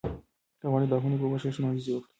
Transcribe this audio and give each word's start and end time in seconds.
که 0.59 0.65
غواړې 0.71 0.85
ګناهونه 0.89 1.15
دې 1.17 1.23
وبخښل 1.25 1.51
شي 1.53 1.59
نو 1.61 1.69
عاجزي 1.69 1.91
وکړه. 1.93 2.09